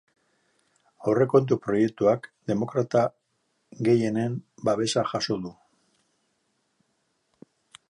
Aurrekontu 1.11 1.57
proiektuak 1.65 2.25
demokrata 2.53 3.03
gehienen 3.89 4.41
babesa 4.69 5.05
jaso 5.13 5.39
du. 5.47 5.55